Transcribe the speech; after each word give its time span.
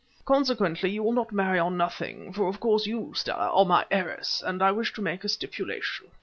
Consequently 0.25 0.89
you 0.89 1.03
will 1.03 1.11
not 1.11 1.31
marry 1.31 1.59
on 1.59 1.77
nothing, 1.77 2.33
for 2.33 2.47
of 2.47 2.59
course 2.59 2.87
you, 2.87 3.11
Stella, 3.13 3.51
are 3.53 3.65
my 3.65 3.85
heiress, 3.91 4.41
and 4.43 4.63
I 4.63 4.71
wish 4.71 4.93
to 4.93 5.01
make 5.03 5.23
a 5.23 5.29
stipulation. 5.29 6.07